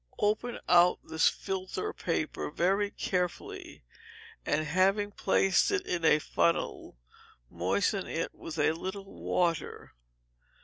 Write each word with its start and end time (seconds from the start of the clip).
Open 0.17 0.57
out 0.67 0.97
this 1.03 1.27
filter 1.29 1.93
paper 1.93 2.49
very 2.49 2.89
carefully, 2.89 3.83
and 4.47 4.65
having 4.65 5.11
placed 5.11 5.69
it 5.69 5.85
in 5.85 6.03
a 6.03 6.17
funnel, 6.17 6.97
moisten 7.51 8.07
it 8.07 8.33
with 8.33 8.57
a 8.57 8.71
little 8.71 9.05
water. 9.21 9.93